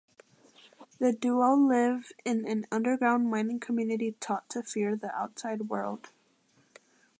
[0.97, 6.09] The duo live in an underground mining community taught to fear the outside world.